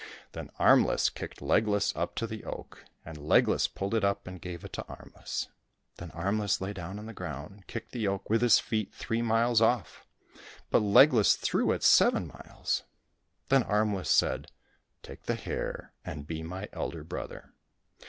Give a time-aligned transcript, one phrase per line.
[0.31, 4.63] Then Armless kicked Legless up to the oak, and Legless pulled it up and gave
[4.65, 5.49] it to Armless.
[5.97, 9.21] Then Armless lay down on the ground and kicked the oak with his feet three
[9.21, 10.07] miles off.
[10.71, 12.81] But Legless threw it seven miles.
[13.49, 14.51] Then Armless said,"
[15.03, 17.53] Take the hare and be my elder brother